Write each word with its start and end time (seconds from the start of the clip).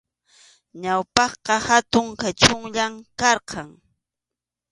Ñawpaqqa 0.81 1.55
hatun 1.67 2.07
kanchunllam 2.19 2.93
karqan. 3.19 3.69